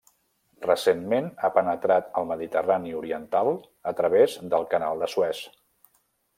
Recentment 0.61 1.27
ha 1.47 1.51
penetrat 1.57 2.09
al 2.21 2.25
Mediterrani 2.31 2.95
Oriental 3.03 3.53
a 3.93 3.95
través 4.03 4.41
del 4.55 4.69
Canal 4.75 5.05
de 5.07 5.15
Suez. 5.17 5.47